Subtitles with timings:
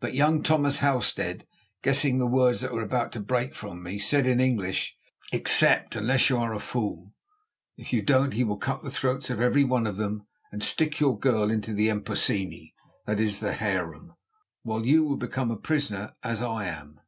[0.00, 1.46] But young Thomas Halstead,
[1.82, 4.96] guessing the words that were about to break from me, said in English:
[5.34, 7.12] "Accept unless you are a fool.
[7.76, 10.98] If you don't he will cut the throats of every one of them and stick
[10.98, 12.72] your girl into the emposeni"
[13.04, 14.14] (that is harem),
[14.62, 16.98] "while you will become a prisoner as I am."